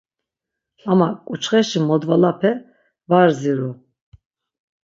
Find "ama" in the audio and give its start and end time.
0.91-1.07